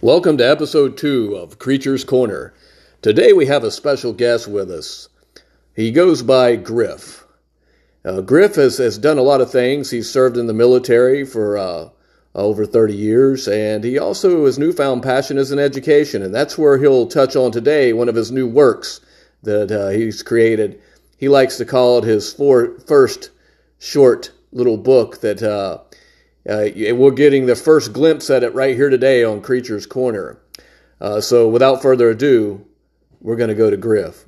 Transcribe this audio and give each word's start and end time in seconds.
Welcome 0.00 0.36
to 0.36 0.48
episode 0.48 0.96
two 0.96 1.34
of 1.34 1.58
Creech's 1.58 2.04
Corner. 2.04 2.54
Today 3.02 3.32
we 3.32 3.46
have 3.46 3.64
a 3.64 3.70
special 3.72 4.12
guest 4.12 4.46
with 4.46 4.70
us. 4.70 5.08
He 5.74 5.90
goes 5.90 6.22
by 6.22 6.54
Griff. 6.54 7.26
Uh, 8.04 8.20
Griff 8.20 8.54
has, 8.54 8.78
has 8.78 8.96
done 8.96 9.18
a 9.18 9.22
lot 9.22 9.40
of 9.40 9.50
things. 9.50 9.90
He's 9.90 10.08
served 10.08 10.36
in 10.36 10.46
the 10.46 10.54
military 10.54 11.24
for 11.24 11.58
uh, 11.58 11.88
over 12.36 12.64
30 12.64 12.94
years, 12.94 13.48
and 13.48 13.82
he 13.82 13.98
also 13.98 14.44
his 14.44 14.56
newfound 14.56 15.02
passion 15.02 15.36
is 15.36 15.50
in 15.50 15.58
education, 15.58 16.22
and 16.22 16.32
that's 16.32 16.56
where 16.56 16.78
he'll 16.78 17.08
touch 17.08 17.34
on 17.34 17.50
today 17.50 17.92
one 17.92 18.08
of 18.08 18.14
his 18.14 18.30
new 18.30 18.46
works 18.46 19.00
that 19.42 19.72
uh, 19.72 19.88
he's 19.88 20.22
created. 20.22 20.80
He 21.16 21.28
likes 21.28 21.56
to 21.56 21.64
call 21.64 21.98
it 21.98 22.04
his 22.04 22.32
four, 22.32 22.78
first 22.86 23.30
short 23.80 24.30
little 24.52 24.76
book 24.76 25.22
that 25.22 25.42
uh, 26.48 26.94
we're 26.94 27.10
getting 27.10 27.46
the 27.46 27.54
first 27.54 27.92
glimpse 27.92 28.30
at 28.30 28.42
it 28.42 28.54
right 28.54 28.74
here 28.74 28.88
today 28.88 29.22
on 29.22 29.42
Creech's 29.42 29.86
Corner. 29.86 30.38
Uh, 31.00 31.20
so 31.20 31.48
without 31.48 31.82
further 31.82 32.10
ado, 32.10 32.64
we're 33.20 33.36
going 33.36 33.48
to 33.48 33.54
go 33.54 33.70
to 33.70 33.76
Griff. 33.76 34.24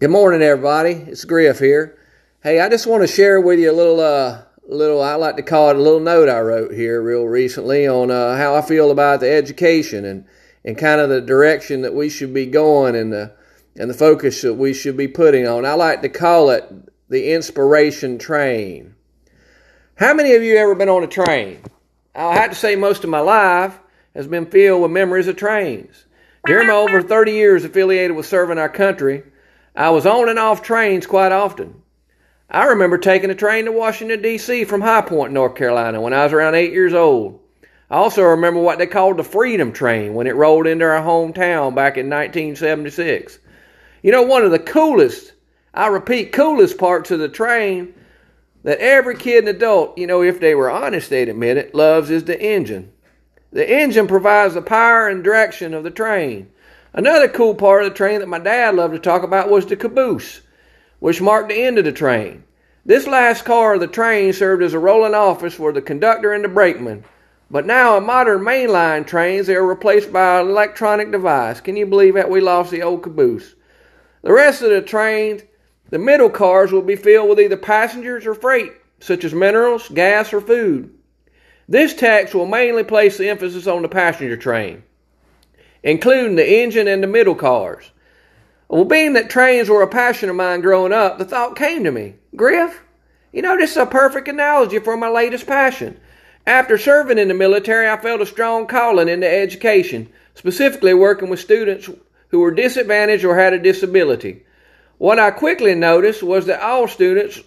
Good 0.00 0.10
morning, 0.10 0.42
everybody. 0.42 0.90
It's 0.90 1.24
Griff 1.24 1.58
here. 1.58 1.98
Hey, 2.42 2.60
I 2.60 2.68
just 2.68 2.86
want 2.86 3.02
to 3.02 3.06
share 3.06 3.40
with 3.40 3.60
you 3.60 3.70
a 3.70 3.72
little, 3.72 4.00
uh, 4.00 4.42
little. 4.66 5.00
I 5.00 5.14
like 5.14 5.36
to 5.36 5.42
call 5.42 5.70
it 5.70 5.76
a 5.76 5.80
little 5.80 6.00
note 6.00 6.28
I 6.28 6.40
wrote 6.40 6.72
here 6.72 7.00
real 7.00 7.24
recently 7.24 7.86
on 7.86 8.10
uh, 8.10 8.36
how 8.36 8.54
I 8.54 8.62
feel 8.62 8.90
about 8.90 9.20
the 9.20 9.30
education 9.30 10.04
and 10.04 10.26
and 10.66 10.78
kind 10.78 11.00
of 11.00 11.10
the 11.10 11.20
direction 11.20 11.82
that 11.82 11.94
we 11.94 12.08
should 12.08 12.32
be 12.32 12.46
going 12.46 12.96
and 12.96 13.12
the 13.12 13.32
and 13.76 13.90
the 13.90 13.94
focus 13.94 14.42
that 14.42 14.54
we 14.54 14.72
should 14.72 14.96
be 14.96 15.08
putting 15.08 15.46
on. 15.46 15.64
I 15.64 15.74
like 15.74 16.02
to 16.02 16.08
call 16.08 16.50
it 16.50 16.70
the 17.08 17.32
inspiration 17.32 18.18
train. 18.18 18.94
How 19.96 20.12
many 20.12 20.34
of 20.34 20.42
you 20.42 20.56
ever 20.56 20.74
been 20.74 20.88
on 20.88 21.04
a 21.04 21.06
train? 21.06 21.62
I'll 22.16 22.32
have 22.32 22.50
to 22.50 22.56
say 22.56 22.74
most 22.74 23.04
of 23.04 23.10
my 23.10 23.20
life 23.20 23.78
has 24.12 24.26
been 24.26 24.46
filled 24.46 24.82
with 24.82 24.90
memories 24.90 25.28
of 25.28 25.36
trains. 25.36 26.04
During 26.44 26.66
my 26.66 26.74
over 26.74 27.00
30 27.00 27.30
years 27.30 27.64
affiliated 27.64 28.16
with 28.16 28.26
serving 28.26 28.58
our 28.58 28.68
country, 28.68 29.22
I 29.76 29.90
was 29.90 30.04
on 30.04 30.28
and 30.28 30.36
off 30.36 30.62
trains 30.62 31.06
quite 31.06 31.30
often. 31.30 31.80
I 32.50 32.64
remember 32.64 32.98
taking 32.98 33.30
a 33.30 33.36
train 33.36 33.66
to 33.66 33.72
Washington, 33.72 34.20
D.C. 34.20 34.64
from 34.64 34.80
High 34.80 35.02
Point, 35.02 35.32
North 35.32 35.54
Carolina 35.54 36.00
when 36.00 36.12
I 36.12 36.24
was 36.24 36.32
around 36.32 36.56
eight 36.56 36.72
years 36.72 36.92
old. 36.92 37.38
I 37.88 37.94
also 37.98 38.24
remember 38.24 38.58
what 38.58 38.78
they 38.78 38.88
called 38.88 39.18
the 39.18 39.22
Freedom 39.22 39.72
Train 39.72 40.14
when 40.14 40.26
it 40.26 40.34
rolled 40.34 40.66
into 40.66 40.86
our 40.86 41.02
hometown 41.02 41.72
back 41.72 41.98
in 41.98 42.10
1976. 42.10 43.38
You 44.02 44.10
know, 44.10 44.22
one 44.22 44.42
of 44.42 44.50
the 44.50 44.58
coolest, 44.58 45.34
I 45.72 45.86
repeat, 45.86 46.32
coolest 46.32 46.78
parts 46.78 47.12
of 47.12 47.20
the 47.20 47.28
train 47.28 47.94
that 48.64 48.78
every 48.80 49.14
kid 49.16 49.46
and 49.46 49.48
adult, 49.48 49.96
you 49.96 50.06
know, 50.06 50.22
if 50.22 50.40
they 50.40 50.54
were 50.54 50.70
honest, 50.70 51.10
they'd 51.10 51.28
admit 51.28 51.58
it, 51.58 51.74
loves 51.74 52.10
is 52.10 52.24
the 52.24 52.40
engine. 52.40 52.90
The 53.52 53.70
engine 53.70 54.08
provides 54.08 54.54
the 54.54 54.62
power 54.62 55.06
and 55.06 55.22
direction 55.22 55.74
of 55.74 55.84
the 55.84 55.90
train. 55.90 56.50
Another 56.92 57.28
cool 57.28 57.54
part 57.54 57.84
of 57.84 57.90
the 57.90 57.96
train 57.96 58.20
that 58.20 58.28
my 58.28 58.38
dad 58.38 58.74
loved 58.74 58.94
to 58.94 58.98
talk 58.98 59.22
about 59.22 59.50
was 59.50 59.66
the 59.66 59.76
caboose, 59.76 60.40
which 60.98 61.20
marked 61.20 61.50
the 61.50 61.62
end 61.62 61.78
of 61.78 61.84
the 61.84 61.92
train. 61.92 62.42
This 62.86 63.06
last 63.06 63.44
car 63.44 63.74
of 63.74 63.80
the 63.80 63.86
train 63.86 64.32
served 64.32 64.62
as 64.62 64.74
a 64.74 64.78
rolling 64.78 65.14
office 65.14 65.54
for 65.54 65.72
the 65.72 65.82
conductor 65.82 66.32
and 66.32 66.44
the 66.44 66.48
brakeman. 66.48 67.04
But 67.50 67.66
now 67.66 67.96
in 67.98 68.04
modern 68.04 68.40
mainline 68.40 69.06
trains, 69.06 69.46
they 69.46 69.54
are 69.54 69.66
replaced 69.66 70.12
by 70.12 70.40
an 70.40 70.48
electronic 70.48 71.12
device. 71.12 71.60
Can 71.60 71.76
you 71.76 71.86
believe 71.86 72.14
that 72.14 72.30
we 72.30 72.40
lost 72.40 72.70
the 72.70 72.82
old 72.82 73.02
caboose? 73.02 73.54
The 74.22 74.32
rest 74.32 74.62
of 74.62 74.70
the 74.70 74.82
trains 74.82 75.42
the 75.94 75.98
middle 76.00 76.28
cars 76.28 76.72
will 76.72 76.82
be 76.82 76.96
filled 76.96 77.28
with 77.28 77.38
either 77.38 77.56
passengers 77.56 78.26
or 78.26 78.34
freight, 78.34 78.72
such 78.98 79.22
as 79.22 79.32
minerals, 79.32 79.88
gas, 79.90 80.32
or 80.32 80.40
food. 80.40 80.92
This 81.68 81.94
tax 81.94 82.34
will 82.34 82.46
mainly 82.46 82.82
place 82.82 83.16
the 83.16 83.28
emphasis 83.28 83.68
on 83.68 83.82
the 83.82 83.88
passenger 83.88 84.36
train, 84.36 84.82
including 85.84 86.34
the 86.34 86.62
engine 86.62 86.88
and 86.88 87.00
the 87.00 87.06
middle 87.06 87.36
cars. 87.36 87.92
Well, 88.66 88.84
being 88.84 89.12
that 89.12 89.30
trains 89.30 89.68
were 89.68 89.82
a 89.82 89.86
passion 89.86 90.28
of 90.28 90.34
mine 90.34 90.62
growing 90.62 90.92
up, 90.92 91.18
the 91.18 91.24
thought 91.24 91.54
came 91.54 91.84
to 91.84 91.92
me 91.92 92.16
Griff, 92.34 92.82
you 93.32 93.42
know, 93.42 93.56
this 93.56 93.70
is 93.70 93.76
a 93.76 93.86
perfect 93.86 94.26
analogy 94.26 94.80
for 94.80 94.96
my 94.96 95.08
latest 95.08 95.46
passion. 95.46 96.00
After 96.44 96.76
serving 96.76 97.18
in 97.18 97.28
the 97.28 97.34
military, 97.34 97.88
I 97.88 97.98
felt 97.98 98.20
a 98.20 98.26
strong 98.26 98.66
calling 98.66 99.08
into 99.08 99.32
education, 99.32 100.08
specifically 100.34 100.92
working 100.92 101.28
with 101.28 101.38
students 101.38 101.88
who 102.30 102.40
were 102.40 102.50
disadvantaged 102.50 103.24
or 103.24 103.38
had 103.38 103.52
a 103.52 103.60
disability. 103.60 104.44
What 104.98 105.18
I 105.18 105.30
quickly 105.30 105.74
noticed 105.74 106.22
was 106.22 106.46
that 106.46 106.62
all 106.62 106.88
students 106.88 107.40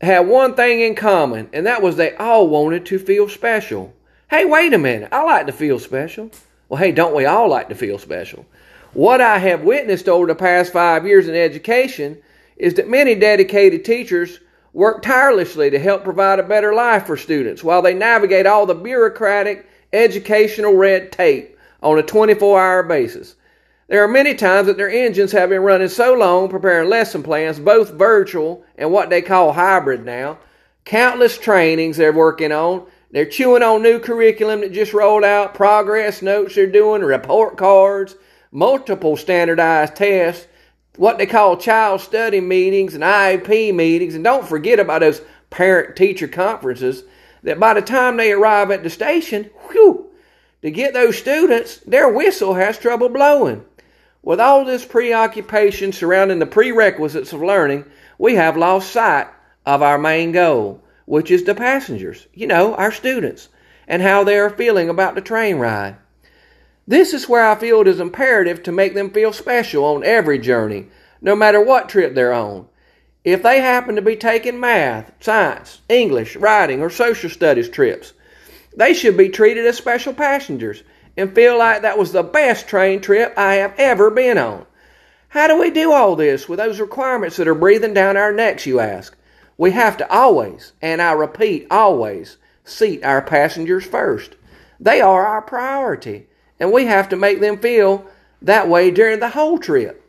had 0.00 0.20
one 0.20 0.54
thing 0.54 0.80
in 0.80 0.94
common, 0.94 1.48
and 1.52 1.66
that 1.66 1.82
was 1.82 1.96
they 1.96 2.14
all 2.16 2.48
wanted 2.48 2.86
to 2.86 2.98
feel 2.98 3.28
special. 3.28 3.94
Hey, 4.28 4.44
wait 4.44 4.72
a 4.72 4.78
minute, 4.78 5.08
I 5.12 5.22
like 5.24 5.46
to 5.46 5.52
feel 5.52 5.78
special. 5.78 6.30
Well, 6.68 6.78
hey, 6.78 6.92
don't 6.92 7.14
we 7.14 7.26
all 7.26 7.48
like 7.48 7.68
to 7.68 7.74
feel 7.74 7.98
special? 7.98 8.44
What 8.92 9.20
I 9.20 9.38
have 9.38 9.62
witnessed 9.62 10.08
over 10.08 10.26
the 10.26 10.34
past 10.34 10.72
five 10.72 11.06
years 11.06 11.28
in 11.28 11.34
education 11.34 12.18
is 12.56 12.74
that 12.74 12.88
many 12.88 13.14
dedicated 13.14 13.84
teachers 13.84 14.40
work 14.72 15.02
tirelessly 15.02 15.70
to 15.70 15.78
help 15.78 16.04
provide 16.04 16.38
a 16.38 16.42
better 16.42 16.74
life 16.74 17.06
for 17.06 17.16
students 17.16 17.62
while 17.62 17.82
they 17.82 17.94
navigate 17.94 18.46
all 18.46 18.66
the 18.66 18.74
bureaucratic 18.74 19.66
educational 19.92 20.74
red 20.74 21.12
tape 21.12 21.56
on 21.82 21.98
a 21.98 22.02
24 22.02 22.60
hour 22.60 22.82
basis. 22.82 23.36
There 23.88 24.02
are 24.02 24.08
many 24.08 24.34
times 24.34 24.66
that 24.66 24.76
their 24.76 24.90
engines 24.90 25.30
have 25.30 25.50
been 25.50 25.62
running 25.62 25.88
so 25.88 26.12
long 26.12 26.48
preparing 26.48 26.88
lesson 26.88 27.22
plans, 27.22 27.60
both 27.60 27.92
virtual 27.92 28.64
and 28.76 28.90
what 28.90 29.10
they 29.10 29.22
call 29.22 29.52
hybrid 29.52 30.04
now. 30.04 30.38
Countless 30.84 31.38
trainings 31.38 31.96
they're 31.96 32.12
working 32.12 32.50
on. 32.50 32.86
They're 33.12 33.24
chewing 33.24 33.62
on 33.62 33.82
new 33.82 34.00
curriculum 34.00 34.60
that 34.60 34.72
just 34.72 34.92
rolled 34.92 35.22
out, 35.22 35.54
progress 35.54 36.20
notes 36.20 36.56
they're 36.56 36.66
doing, 36.66 37.02
report 37.02 37.56
cards, 37.56 38.16
multiple 38.50 39.16
standardized 39.16 39.94
tests, 39.94 40.48
what 40.96 41.18
they 41.18 41.26
call 41.26 41.56
child 41.56 42.00
study 42.00 42.40
meetings 42.40 42.94
and 42.94 43.04
IEP 43.04 43.72
meetings. 43.72 44.16
And 44.16 44.24
don't 44.24 44.48
forget 44.48 44.80
about 44.80 45.02
those 45.02 45.22
parent 45.50 45.94
teacher 45.94 46.26
conferences 46.26 47.04
that 47.44 47.60
by 47.60 47.74
the 47.74 47.82
time 47.82 48.16
they 48.16 48.32
arrive 48.32 48.72
at 48.72 48.82
the 48.82 48.90
station, 48.90 49.44
whew, 49.70 50.10
to 50.62 50.72
get 50.72 50.92
those 50.92 51.16
students, 51.16 51.76
their 51.86 52.08
whistle 52.08 52.54
has 52.54 52.76
trouble 52.78 53.08
blowing. 53.08 53.64
With 54.26 54.40
all 54.40 54.64
this 54.64 54.84
preoccupation 54.84 55.92
surrounding 55.92 56.40
the 56.40 56.46
prerequisites 56.46 57.32
of 57.32 57.42
learning, 57.42 57.84
we 58.18 58.34
have 58.34 58.56
lost 58.56 58.90
sight 58.90 59.28
of 59.64 59.82
our 59.82 59.98
main 59.98 60.32
goal, 60.32 60.82
which 61.04 61.30
is 61.30 61.44
the 61.44 61.54
passengers, 61.54 62.26
you 62.34 62.48
know, 62.48 62.74
our 62.74 62.90
students, 62.90 63.50
and 63.86 64.02
how 64.02 64.24
they 64.24 64.36
are 64.36 64.50
feeling 64.50 64.88
about 64.88 65.14
the 65.14 65.20
train 65.20 65.58
ride. 65.58 65.94
This 66.88 67.14
is 67.14 67.28
where 67.28 67.46
I 67.46 67.54
feel 67.54 67.82
it 67.82 67.86
is 67.86 68.00
imperative 68.00 68.64
to 68.64 68.72
make 68.72 68.94
them 68.94 69.10
feel 69.10 69.32
special 69.32 69.84
on 69.84 70.02
every 70.02 70.40
journey, 70.40 70.88
no 71.20 71.36
matter 71.36 71.60
what 71.60 71.88
trip 71.88 72.16
they're 72.16 72.32
on. 72.32 72.66
If 73.22 73.44
they 73.44 73.60
happen 73.60 73.94
to 73.94 74.02
be 74.02 74.16
taking 74.16 74.58
math, 74.58 75.12
science, 75.20 75.82
English, 75.88 76.34
writing, 76.34 76.82
or 76.82 76.90
social 76.90 77.30
studies 77.30 77.68
trips, 77.68 78.12
they 78.76 78.92
should 78.92 79.16
be 79.16 79.28
treated 79.28 79.64
as 79.66 79.76
special 79.76 80.14
passengers 80.14 80.82
and 81.16 81.34
feel 81.34 81.58
like 81.58 81.82
that 81.82 81.98
was 81.98 82.12
the 82.12 82.22
best 82.22 82.68
train 82.68 83.00
trip 83.00 83.34
I 83.36 83.54
have 83.54 83.74
ever 83.78 84.10
been 84.10 84.38
on. 84.38 84.66
How 85.28 85.48
do 85.48 85.58
we 85.58 85.70
do 85.70 85.92
all 85.92 86.16
this 86.16 86.48
with 86.48 86.58
those 86.58 86.80
requirements 86.80 87.36
that 87.36 87.48
are 87.48 87.54
breathing 87.54 87.94
down 87.94 88.16
our 88.16 88.32
necks, 88.32 88.66
you 88.66 88.80
ask? 88.80 89.16
We 89.58 89.70
have 89.72 89.96
to 89.98 90.12
always, 90.12 90.72
and 90.82 91.00
I 91.00 91.12
repeat, 91.12 91.66
always, 91.70 92.36
seat 92.64 93.04
our 93.04 93.22
passengers 93.22 93.86
first. 93.86 94.36
They 94.78 95.00
are 95.00 95.26
our 95.26 95.42
priority, 95.42 96.26
and 96.60 96.72
we 96.72 96.86
have 96.86 97.08
to 97.10 97.16
make 97.16 97.40
them 97.40 97.58
feel 97.58 98.06
that 98.42 98.68
way 98.68 98.90
during 98.90 99.20
the 99.20 99.30
whole 99.30 99.58
trip. 99.58 100.02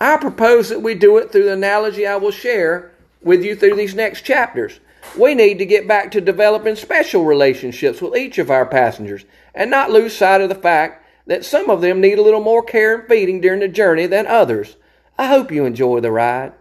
I 0.00 0.16
propose 0.16 0.68
that 0.68 0.82
we 0.82 0.94
do 0.94 1.18
it 1.18 1.32
through 1.32 1.44
the 1.44 1.52
analogy 1.54 2.06
I 2.06 2.16
will 2.16 2.30
share 2.30 2.92
with 3.20 3.42
you 3.42 3.56
through 3.56 3.74
these 3.74 3.94
next 3.94 4.22
chapters. 4.22 4.78
We 5.16 5.34
need 5.34 5.58
to 5.58 5.66
get 5.66 5.88
back 5.88 6.10
to 6.12 6.20
developing 6.20 6.76
special 6.76 7.24
relationships 7.24 8.00
with 8.00 8.16
each 8.16 8.38
of 8.38 8.50
our 8.50 8.66
passengers 8.66 9.24
and 9.54 9.70
not 9.70 9.90
lose 9.90 10.16
sight 10.16 10.40
of 10.40 10.48
the 10.48 10.54
fact 10.54 11.04
that 11.26 11.44
some 11.44 11.70
of 11.70 11.80
them 11.80 12.00
need 12.00 12.18
a 12.18 12.22
little 12.22 12.42
more 12.42 12.62
care 12.62 12.98
and 12.98 13.08
feeding 13.08 13.40
during 13.40 13.60
the 13.60 13.68
journey 13.68 14.06
than 14.06 14.26
others. 14.26 14.76
I 15.16 15.26
hope 15.26 15.50
you 15.50 15.64
enjoy 15.64 16.00
the 16.00 16.10
ride. 16.10 16.52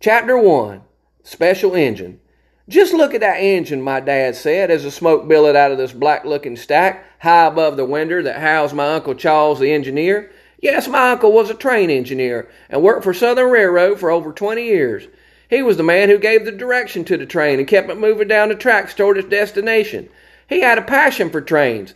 Chapter 0.00 0.38
1 0.38 0.82
Special 1.22 1.74
Engine. 1.74 2.20
Just 2.68 2.92
look 2.92 3.14
at 3.14 3.20
that 3.20 3.36
engine, 3.36 3.80
my 3.80 4.00
dad 4.00 4.36
said, 4.36 4.70
as 4.70 4.84
the 4.84 4.90
smoke 4.90 5.26
billowed 5.26 5.56
out 5.56 5.72
of 5.72 5.78
this 5.78 5.92
black 5.92 6.24
looking 6.24 6.56
stack 6.56 7.04
high 7.20 7.46
above 7.46 7.76
the 7.76 7.84
window 7.84 8.22
that 8.22 8.40
housed 8.40 8.74
my 8.74 8.94
Uncle 8.94 9.14
Charles, 9.14 9.58
the 9.58 9.72
engineer. 9.72 10.30
Yes, 10.60 10.88
my 10.88 11.12
uncle 11.12 11.32
was 11.32 11.50
a 11.50 11.54
train 11.54 11.88
engineer 11.88 12.48
and 12.68 12.82
worked 12.82 13.04
for 13.04 13.14
Southern 13.14 13.50
Railroad 13.50 14.00
for 14.00 14.10
over 14.10 14.32
20 14.32 14.64
years. 14.64 15.06
He 15.48 15.62
was 15.62 15.76
the 15.76 15.82
man 15.82 16.08
who 16.08 16.18
gave 16.18 16.44
the 16.44 16.52
direction 16.52 17.04
to 17.04 17.16
the 17.16 17.26
train 17.26 17.58
and 17.58 17.66
kept 17.66 17.88
it 17.90 17.98
moving 17.98 18.28
down 18.28 18.50
the 18.50 18.54
tracks 18.54 18.94
toward 18.94 19.16
its 19.16 19.28
destination. 19.28 20.08
He 20.48 20.60
had 20.60 20.78
a 20.78 20.82
passion 20.82 21.30
for 21.30 21.40
trains 21.40 21.94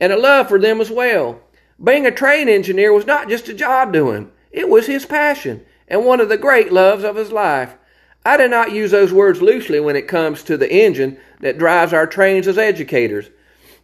and 0.00 0.12
a 0.12 0.16
love 0.16 0.48
for 0.48 0.58
them 0.58 0.80
as 0.80 0.90
well. 0.90 1.40
Being 1.82 2.06
a 2.06 2.10
train 2.10 2.48
engineer 2.48 2.92
was 2.92 3.06
not 3.06 3.28
just 3.28 3.48
a 3.48 3.54
job 3.54 3.94
him, 3.94 4.32
it 4.50 4.68
was 4.68 4.86
his 4.86 5.04
passion 5.06 5.64
and 5.88 6.04
one 6.04 6.20
of 6.20 6.28
the 6.28 6.38
great 6.38 6.72
loves 6.72 7.04
of 7.04 7.16
his 7.16 7.32
life. 7.32 7.76
I 8.24 8.38
do 8.38 8.48
not 8.48 8.72
use 8.72 8.90
those 8.90 9.12
words 9.12 9.42
loosely 9.42 9.80
when 9.80 9.96
it 9.96 10.08
comes 10.08 10.42
to 10.44 10.56
the 10.56 10.72
engine 10.72 11.18
that 11.40 11.58
drives 11.58 11.92
our 11.92 12.06
trains 12.06 12.48
as 12.48 12.56
educators. 12.56 13.28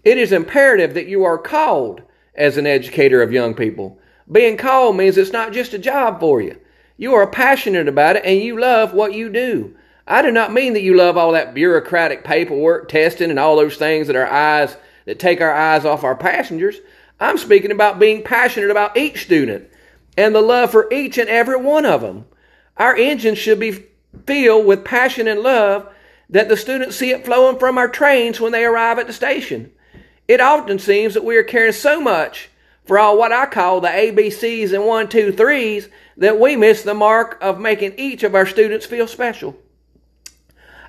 It 0.03 0.17
is 0.17 0.33
imperative 0.33 0.95
that 0.95 1.09
you 1.09 1.25
are 1.25 1.37
called 1.37 2.03
as 2.35 2.57
an 2.57 2.67
educator 2.67 3.21
of 3.23 3.33
young 3.33 3.55
people. 3.55 3.99
Being 4.33 4.57
called 4.57 4.97
means 4.97 5.19
it's 5.19 5.33
not 5.33 5.53
just 5.53 5.75
a 5.75 5.79
job 5.79 6.21
for 6.21 6.41
you. 6.41 6.59
You 7.01 7.15
are 7.15 7.27
passionate 7.27 7.89
about 7.89 8.17
it 8.17 8.27
and 8.27 8.43
you 8.43 8.61
love 8.61 8.93
what 8.93 9.15
you 9.15 9.31
do. 9.31 9.75
I 10.07 10.21
do 10.21 10.31
not 10.31 10.53
mean 10.53 10.75
that 10.75 10.83
you 10.83 10.95
love 10.95 11.17
all 11.17 11.33
that 11.33 11.55
bureaucratic 11.55 12.25
paperwork, 12.25 12.91
testing, 12.91 13.31
and 13.31 13.39
all 13.39 13.57
those 13.57 13.79
things 13.79 14.09
that 14.09 14.17
our 14.17 14.31
eyes 14.31 14.77
that 15.07 15.19
take 15.19 15.41
our 15.41 15.51
eyes 15.51 15.87
off 15.87 16.05
our 16.05 16.15
passengers. 16.15 16.77
I'm 17.19 17.39
speaking 17.39 17.71
about 17.71 17.99
being 17.99 18.23
passionate 18.23 18.71
about 18.71 18.99
each 18.99 19.23
student 19.23 19.71
and 20.19 20.35
the 20.35 20.43
love 20.43 20.73
for 20.73 20.93
each 20.93 21.17
and 21.17 21.31
every 21.31 21.57
one 21.57 21.87
of 21.87 22.03
them. 22.03 22.27
Our 22.77 22.95
engines 22.95 23.39
should 23.39 23.61
be 23.61 23.87
filled 24.27 24.67
with 24.67 24.85
passion 24.85 25.27
and 25.27 25.41
love 25.41 25.91
that 26.29 26.51
the 26.51 26.57
students 26.59 26.97
see 26.97 27.13
it 27.13 27.25
flowing 27.25 27.59
from 27.59 27.79
our 27.79 27.89
trains 27.89 28.41
when 28.41 28.53
they 28.53 28.67
arrive 28.67 28.99
at 28.99 29.07
the 29.07 29.15
station. 29.15 29.73
It 30.29 30.43
often 30.43 30.79
seems 30.79 31.15
that 31.15 31.25
we 31.25 31.39
are 31.39 31.45
caring 31.45 31.73
so 31.73 31.99
much 31.99 32.50
for 32.91 32.99
all 32.99 33.17
what 33.17 33.31
I 33.31 33.47
call 33.47 33.81
the 33.81 33.87
ABCs 33.87 34.73
and 34.73 34.85
one, 34.85 35.09
two, 35.09 35.31
threes 35.31 35.89
that 36.17 36.41
we 36.41 36.57
miss 36.57 36.83
the 36.83 36.93
mark 36.93 37.39
of 37.41 37.61
making 37.61 37.95
each 37.97 38.25
of 38.25 38.35
our 38.35 38.47
students 38.47 38.85
feel 38.85 39.07
special. 39.07 39.57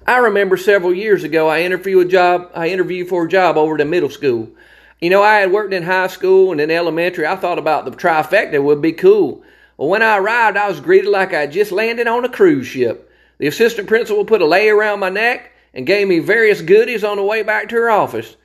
I 0.07 0.17
remember 0.17 0.57
several 0.57 0.95
years 0.95 1.23
ago 1.23 1.47
I 1.47 1.61
interviewed 1.61 2.07
a 2.07 2.09
job 2.09 2.49
I 2.55 2.69
interviewed 2.69 3.07
for 3.07 3.25
a 3.25 3.29
job 3.29 3.55
over 3.55 3.77
a 3.77 3.85
middle 3.85 4.09
school. 4.09 4.49
You 4.99 5.11
know, 5.11 5.21
I 5.21 5.41
had 5.41 5.51
worked 5.51 5.75
in 5.75 5.83
high 5.83 6.07
school 6.07 6.51
and 6.51 6.59
in 6.59 6.71
elementary. 6.71 7.27
I 7.27 7.35
thought 7.35 7.59
about 7.59 7.85
the 7.85 7.91
trifecta 7.91 8.63
would 8.63 8.81
be 8.81 8.93
cool. 8.93 9.43
Well, 9.77 9.89
when 9.89 10.01
I 10.01 10.17
arrived, 10.17 10.57
I 10.57 10.69
was 10.69 10.79
greeted 10.79 11.11
like 11.11 11.35
I 11.35 11.45
just 11.45 11.71
landed 11.71 12.07
on 12.07 12.25
a 12.25 12.29
cruise 12.29 12.65
ship. 12.65 13.11
The 13.37 13.45
assistant 13.45 13.87
principal 13.87 14.25
put 14.25 14.41
a 14.41 14.47
lei 14.47 14.69
around 14.69 15.01
my 15.01 15.09
neck 15.09 15.51
and 15.71 15.85
gave 15.85 16.07
me 16.07 16.17
various 16.17 16.63
goodies 16.63 17.03
on 17.03 17.17
the 17.17 17.23
way 17.23 17.43
back 17.43 17.69
to 17.69 17.75
her 17.75 17.91
office. 17.91 18.37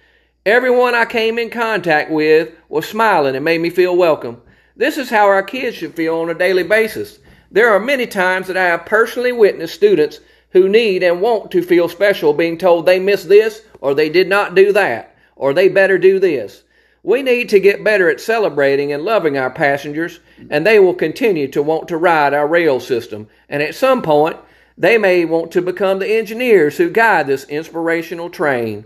Everyone 0.46 0.94
I 0.94 1.06
came 1.06 1.40
in 1.40 1.50
contact 1.50 2.08
with 2.08 2.54
was 2.68 2.86
smiling 2.88 3.34
and 3.34 3.44
made 3.44 3.60
me 3.60 3.68
feel 3.68 3.96
welcome. 3.96 4.40
This 4.76 4.96
is 4.96 5.10
how 5.10 5.26
our 5.26 5.42
kids 5.42 5.76
should 5.76 5.94
feel 5.96 6.18
on 6.18 6.30
a 6.30 6.34
daily 6.34 6.62
basis. 6.62 7.18
There 7.50 7.68
are 7.70 7.80
many 7.80 8.06
times 8.06 8.46
that 8.46 8.56
I 8.56 8.66
have 8.66 8.86
personally 8.86 9.32
witnessed 9.32 9.74
students 9.74 10.20
who 10.50 10.68
need 10.68 11.02
and 11.02 11.20
want 11.20 11.50
to 11.50 11.64
feel 11.64 11.88
special 11.88 12.32
being 12.32 12.58
told 12.58 12.86
they 12.86 13.00
missed 13.00 13.28
this 13.28 13.62
or 13.80 13.92
they 13.92 14.08
did 14.08 14.28
not 14.28 14.54
do 14.54 14.72
that 14.72 15.16
or 15.34 15.52
they 15.52 15.68
better 15.68 15.98
do 15.98 16.20
this. 16.20 16.62
We 17.02 17.22
need 17.22 17.48
to 17.48 17.58
get 17.58 17.82
better 17.82 18.08
at 18.08 18.20
celebrating 18.20 18.92
and 18.92 19.02
loving 19.02 19.36
our 19.36 19.50
passengers, 19.50 20.20
and 20.48 20.64
they 20.64 20.78
will 20.78 20.94
continue 20.94 21.48
to 21.48 21.62
want 21.62 21.88
to 21.88 21.96
ride 21.96 22.34
our 22.34 22.46
rail 22.46 22.78
system. 22.78 23.26
And 23.48 23.64
at 23.64 23.74
some 23.74 24.00
point, 24.00 24.36
they 24.78 24.96
may 24.96 25.24
want 25.24 25.50
to 25.52 25.60
become 25.60 25.98
the 25.98 26.08
engineers 26.08 26.76
who 26.76 26.88
guide 26.88 27.26
this 27.26 27.42
inspirational 27.48 28.30
train. 28.30 28.84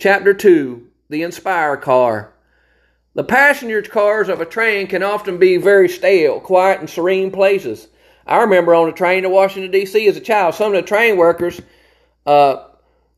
Chapter 0.00 0.32
2 0.32 0.86
The 1.10 1.22
Inspire 1.22 1.76
Car. 1.76 2.32
The 3.12 3.22
passenger 3.22 3.82
cars 3.82 4.30
of 4.30 4.40
a 4.40 4.46
train 4.46 4.86
can 4.86 5.02
often 5.02 5.36
be 5.36 5.58
very 5.58 5.90
stale, 5.90 6.40
quiet, 6.40 6.80
and 6.80 6.88
serene 6.88 7.30
places. 7.30 7.86
I 8.26 8.38
remember 8.38 8.74
on 8.74 8.88
a 8.88 8.92
train 8.92 9.24
to 9.24 9.28
Washington, 9.28 9.70
D.C. 9.70 10.08
as 10.08 10.16
a 10.16 10.20
child, 10.20 10.54
some 10.54 10.74
of 10.74 10.80
the 10.80 10.88
train 10.88 11.18
workers 11.18 11.60
uh, 12.24 12.64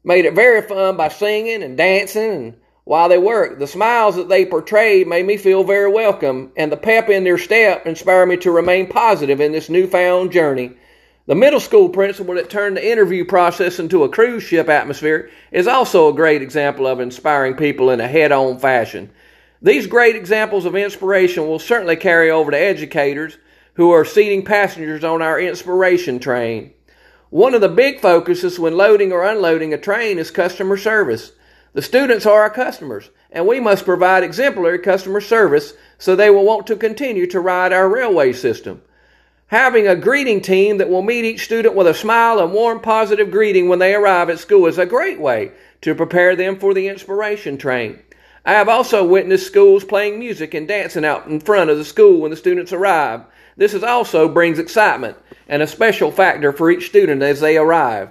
made 0.02 0.24
it 0.24 0.34
very 0.34 0.60
fun 0.60 0.96
by 0.96 1.06
singing 1.06 1.62
and 1.62 1.76
dancing 1.76 2.32
and 2.32 2.56
while 2.82 3.08
they 3.08 3.18
worked. 3.18 3.60
The 3.60 3.68
smiles 3.68 4.16
that 4.16 4.28
they 4.28 4.44
portrayed 4.44 5.06
made 5.06 5.24
me 5.24 5.36
feel 5.36 5.62
very 5.62 5.88
welcome, 5.88 6.50
and 6.56 6.72
the 6.72 6.76
pep 6.76 7.08
in 7.08 7.22
their 7.22 7.38
step 7.38 7.86
inspired 7.86 8.26
me 8.26 8.38
to 8.38 8.50
remain 8.50 8.88
positive 8.88 9.40
in 9.40 9.52
this 9.52 9.70
newfound 9.70 10.32
journey. 10.32 10.72
The 11.24 11.36
middle 11.36 11.60
school 11.60 11.88
principal 11.88 12.34
that 12.34 12.50
turned 12.50 12.76
the 12.76 12.90
interview 12.90 13.24
process 13.24 13.78
into 13.78 14.02
a 14.02 14.08
cruise 14.08 14.42
ship 14.42 14.68
atmosphere 14.68 15.30
is 15.52 15.68
also 15.68 16.08
a 16.08 16.14
great 16.14 16.42
example 16.42 16.84
of 16.84 16.98
inspiring 16.98 17.54
people 17.54 17.90
in 17.90 18.00
a 18.00 18.08
head 18.08 18.32
on 18.32 18.58
fashion. 18.58 19.08
These 19.60 19.86
great 19.86 20.16
examples 20.16 20.64
of 20.64 20.74
inspiration 20.74 21.46
will 21.46 21.60
certainly 21.60 21.94
carry 21.94 22.28
over 22.28 22.50
to 22.50 22.58
educators 22.58 23.38
who 23.74 23.92
are 23.92 24.04
seating 24.04 24.44
passengers 24.44 25.04
on 25.04 25.22
our 25.22 25.40
inspiration 25.40 26.18
train. 26.18 26.72
One 27.30 27.54
of 27.54 27.60
the 27.60 27.68
big 27.68 28.00
focuses 28.00 28.58
when 28.58 28.76
loading 28.76 29.12
or 29.12 29.24
unloading 29.24 29.72
a 29.72 29.78
train 29.78 30.18
is 30.18 30.32
customer 30.32 30.76
service. 30.76 31.30
The 31.72 31.82
students 31.82 32.26
are 32.26 32.42
our 32.42 32.50
customers, 32.50 33.10
and 33.30 33.46
we 33.46 33.60
must 33.60 33.84
provide 33.84 34.24
exemplary 34.24 34.80
customer 34.80 35.20
service 35.20 35.74
so 35.98 36.16
they 36.16 36.30
will 36.30 36.44
want 36.44 36.66
to 36.66 36.76
continue 36.76 37.28
to 37.28 37.38
ride 37.38 37.72
our 37.72 37.88
railway 37.88 38.32
system. 38.32 38.82
Having 39.52 39.86
a 39.86 39.96
greeting 39.96 40.40
team 40.40 40.78
that 40.78 40.88
will 40.88 41.02
meet 41.02 41.26
each 41.26 41.44
student 41.44 41.74
with 41.74 41.86
a 41.86 41.92
smile 41.92 42.40
and 42.40 42.54
warm, 42.54 42.80
positive 42.80 43.30
greeting 43.30 43.68
when 43.68 43.80
they 43.80 43.94
arrive 43.94 44.30
at 44.30 44.38
school 44.38 44.64
is 44.64 44.78
a 44.78 44.86
great 44.86 45.20
way 45.20 45.52
to 45.82 45.94
prepare 45.94 46.34
them 46.34 46.58
for 46.58 46.72
the 46.72 46.88
inspiration 46.88 47.58
train. 47.58 47.98
I 48.46 48.52
have 48.52 48.70
also 48.70 49.06
witnessed 49.06 49.46
schools 49.46 49.84
playing 49.84 50.18
music 50.18 50.54
and 50.54 50.66
dancing 50.66 51.04
out 51.04 51.26
in 51.26 51.38
front 51.38 51.68
of 51.68 51.76
the 51.76 51.84
school 51.84 52.22
when 52.22 52.30
the 52.30 52.36
students 52.38 52.72
arrive. 52.72 53.26
This 53.54 53.74
is 53.74 53.82
also 53.82 54.26
brings 54.26 54.58
excitement 54.58 55.18
and 55.46 55.60
a 55.60 55.66
special 55.66 56.10
factor 56.10 56.54
for 56.54 56.70
each 56.70 56.86
student 56.86 57.20
as 57.20 57.40
they 57.40 57.58
arrive. 57.58 58.08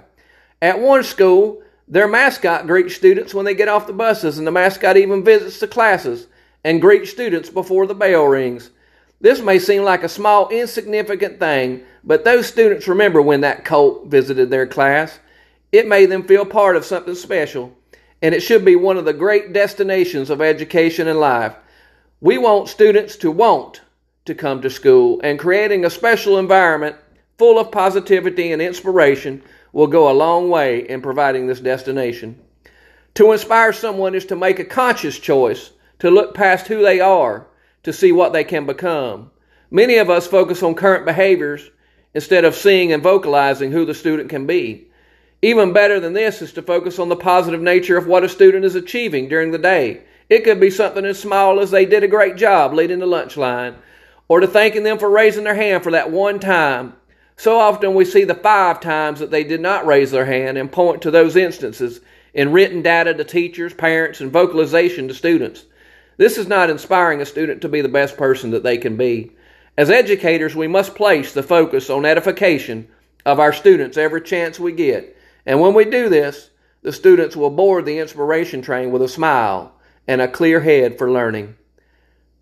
At 0.60 0.78
one 0.78 1.02
school, 1.02 1.60
their 1.88 2.06
mascot 2.06 2.68
greets 2.68 2.94
students 2.94 3.34
when 3.34 3.46
they 3.46 3.54
get 3.56 3.66
off 3.66 3.88
the 3.88 3.92
buses, 3.92 4.38
and 4.38 4.46
the 4.46 4.52
mascot 4.52 4.96
even 4.96 5.24
visits 5.24 5.58
the 5.58 5.66
classes 5.66 6.28
and 6.62 6.80
greets 6.80 7.10
students 7.10 7.50
before 7.50 7.88
the 7.88 7.96
bell 7.96 8.26
rings. 8.26 8.70
This 9.22 9.40
may 9.40 9.60
seem 9.60 9.84
like 9.84 10.02
a 10.02 10.08
small, 10.08 10.48
insignificant 10.48 11.38
thing, 11.38 11.84
but 12.02 12.24
those 12.24 12.48
students 12.48 12.88
remember 12.88 13.22
when 13.22 13.42
that 13.42 13.64
colt 13.64 14.08
visited 14.08 14.50
their 14.50 14.66
class. 14.66 15.20
It 15.70 15.86
made 15.86 16.10
them 16.10 16.24
feel 16.24 16.44
part 16.44 16.74
of 16.74 16.84
something 16.84 17.14
special, 17.14 17.72
and 18.20 18.34
it 18.34 18.40
should 18.40 18.64
be 18.64 18.74
one 18.74 18.96
of 18.96 19.04
the 19.04 19.12
great 19.12 19.52
destinations 19.52 20.28
of 20.28 20.42
education 20.42 21.06
and 21.06 21.20
life. 21.20 21.54
We 22.20 22.36
want 22.36 22.68
students 22.68 23.14
to 23.18 23.30
want 23.30 23.80
to 24.24 24.34
come 24.34 24.60
to 24.60 24.68
school, 24.68 25.20
and 25.22 25.38
creating 25.38 25.84
a 25.84 25.90
special 25.90 26.36
environment 26.36 26.96
full 27.38 27.60
of 27.60 27.70
positivity 27.70 28.50
and 28.50 28.60
inspiration 28.60 29.40
will 29.72 29.86
go 29.86 30.10
a 30.10 30.12
long 30.12 30.50
way 30.50 30.88
in 30.88 31.00
providing 31.00 31.46
this 31.46 31.60
destination. 31.60 32.40
To 33.14 33.30
inspire 33.30 33.72
someone 33.72 34.16
is 34.16 34.24
to 34.26 34.36
make 34.36 34.58
a 34.58 34.64
conscious 34.64 35.16
choice 35.16 35.70
to 36.00 36.10
look 36.10 36.34
past 36.34 36.66
who 36.66 36.82
they 36.82 36.98
are 36.98 37.46
to 37.82 37.92
see 37.92 38.12
what 38.12 38.32
they 38.32 38.44
can 38.44 38.66
become. 38.66 39.30
Many 39.70 39.96
of 39.96 40.10
us 40.10 40.26
focus 40.26 40.62
on 40.62 40.74
current 40.74 41.04
behaviors 41.04 41.70
instead 42.14 42.44
of 42.44 42.54
seeing 42.54 42.92
and 42.92 43.02
vocalizing 43.02 43.72
who 43.72 43.84
the 43.84 43.94
student 43.94 44.28
can 44.28 44.46
be. 44.46 44.88
Even 45.40 45.72
better 45.72 45.98
than 45.98 46.12
this 46.12 46.40
is 46.40 46.52
to 46.52 46.62
focus 46.62 46.98
on 46.98 47.08
the 47.08 47.16
positive 47.16 47.60
nature 47.60 47.96
of 47.96 48.06
what 48.06 48.22
a 48.22 48.28
student 48.28 48.64
is 48.64 48.74
achieving 48.74 49.28
during 49.28 49.50
the 49.50 49.58
day. 49.58 50.02
It 50.28 50.44
could 50.44 50.60
be 50.60 50.70
something 50.70 51.04
as 51.04 51.18
small 51.18 51.58
as 51.58 51.70
they 51.70 51.84
did 51.84 52.04
a 52.04 52.08
great 52.08 52.36
job 52.36 52.72
leading 52.72 53.00
the 53.00 53.06
lunch 53.06 53.36
line, 53.36 53.74
or 54.28 54.40
to 54.40 54.46
thanking 54.46 54.84
them 54.84 54.98
for 54.98 55.10
raising 55.10 55.44
their 55.44 55.54
hand 55.54 55.82
for 55.82 55.90
that 55.92 56.10
one 56.10 56.38
time. 56.38 56.94
So 57.36 57.58
often 57.58 57.94
we 57.94 58.04
see 58.04 58.24
the 58.24 58.34
five 58.34 58.80
times 58.80 59.18
that 59.18 59.30
they 59.30 59.42
did 59.42 59.60
not 59.60 59.84
raise 59.84 60.12
their 60.12 60.26
hand 60.26 60.56
and 60.58 60.70
point 60.70 61.02
to 61.02 61.10
those 61.10 61.34
instances 61.34 62.00
in 62.34 62.52
written 62.52 62.82
data 62.82 63.12
to 63.14 63.24
teachers, 63.24 63.74
parents, 63.74 64.20
and 64.20 64.30
vocalization 64.30 65.08
to 65.08 65.14
students. 65.14 65.64
This 66.16 66.38
is 66.38 66.46
not 66.46 66.70
inspiring 66.70 67.20
a 67.20 67.26
student 67.26 67.62
to 67.62 67.68
be 67.68 67.80
the 67.80 67.88
best 67.88 68.16
person 68.16 68.50
that 68.50 68.62
they 68.62 68.78
can 68.78 68.96
be. 68.96 69.32
As 69.76 69.90
educators, 69.90 70.54
we 70.54 70.68
must 70.68 70.94
place 70.94 71.32
the 71.32 71.42
focus 71.42 71.88
on 71.88 72.04
edification 72.04 72.88
of 73.24 73.40
our 73.40 73.52
students 73.52 73.96
every 73.96 74.20
chance 74.20 74.60
we 74.60 74.72
get. 74.72 75.16
And 75.46 75.60
when 75.60 75.74
we 75.74 75.84
do 75.84 76.08
this, 76.08 76.50
the 76.82 76.92
students 76.92 77.36
will 77.36 77.50
board 77.50 77.86
the 77.86 77.98
inspiration 77.98 78.60
train 78.60 78.90
with 78.90 79.02
a 79.02 79.08
smile 79.08 79.72
and 80.06 80.20
a 80.20 80.28
clear 80.28 80.60
head 80.60 80.98
for 80.98 81.10
learning. 81.10 81.56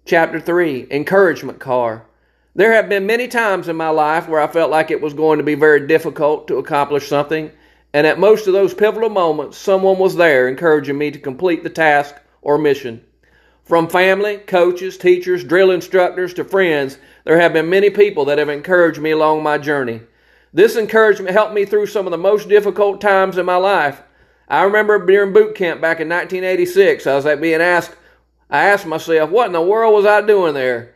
Chapter 0.05 0.41
3 0.41 0.89
Encouragement 0.91 1.61
Car. 1.61 2.07
There 2.55 2.73
have 2.73 2.89
been 2.89 3.07
many 3.07 3.29
times 3.29 3.69
in 3.69 3.77
my 3.77 3.91
life 3.91 4.29
where 4.29 4.41
I 4.41 4.49
felt 4.49 4.71
like 4.71 4.91
it 4.91 5.01
was 5.01 5.15
going 5.15 5.39
to 5.39 5.45
be 5.45 5.55
very 5.55 5.87
difficult 5.87 6.49
to 6.49 6.57
accomplish 6.57 7.07
something, 7.07 7.53
and 7.93 8.07
at 8.07 8.19
most 8.19 8.47
of 8.49 8.53
those 8.53 8.75
pivotal 8.75 9.11
moments, 9.11 9.57
someone 9.57 9.99
was 9.99 10.17
there 10.17 10.49
encouraging 10.49 10.99
me 10.99 11.13
to 11.13 11.19
complete 11.19 11.63
the 11.63 11.71
task 11.71 12.17
or 12.43 12.59
mission. 12.59 13.05
From 13.65 13.89
family, 13.89 14.39
coaches, 14.39 14.99
teachers, 14.99 15.45
drill 15.45 15.71
instructors 15.71 16.35
to 16.35 16.45
friends, 16.45 16.99
there 17.25 17.41
have 17.41 17.53
been 17.53 17.71
many 17.71 17.91
people 17.91 18.25
that 18.25 18.39
have 18.39 18.49
encouraged 18.49 19.01
me 19.01 19.13
along 19.13 19.43
my 19.43 19.59
journey. 19.59 20.01
This 20.53 20.77
encouragement 20.77 21.31
helped 21.31 21.55
me 21.55 21.65
through 21.65 21.87
some 21.87 22.07
of 22.07 22.11
the 22.11 22.19
most 22.19 22.49
difficult 22.49 23.01
times 23.01 23.39
in 23.39 23.47
my 23.47 23.57
life. 23.57 24.03
I 24.49 24.65
remember 24.65 25.07
during 25.07 25.33
boot 25.33 25.55
camp 25.55 25.81
back 25.81 26.01
in 26.01 26.09
1986, 26.09 27.07
I 27.07 27.15
was 27.15 27.41
being 27.41 27.61
asked 27.61 27.95
I 28.51 28.65
asked 28.65 28.87
myself, 28.87 29.31
what 29.31 29.47
in 29.47 29.53
the 29.53 29.63
world 29.63 29.95
was 29.95 30.07
I 30.07 30.23
doing 30.23 30.55
there? 30.55 30.95